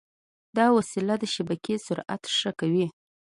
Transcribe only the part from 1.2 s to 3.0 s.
شبکې سرعت ښه کوي.